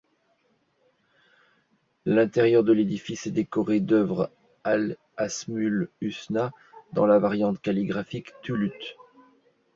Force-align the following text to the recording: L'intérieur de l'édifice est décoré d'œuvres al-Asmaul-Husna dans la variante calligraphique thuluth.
L'intérieur 2.07 2.63
de 2.63 2.73
l'édifice 2.73 3.27
est 3.27 3.31
décoré 3.31 3.81
d'œuvres 3.81 4.31
al-Asmaul-Husna 4.63 6.49
dans 6.93 7.05
la 7.05 7.19
variante 7.19 7.61
calligraphique 7.61 8.33
thuluth. 8.41 8.97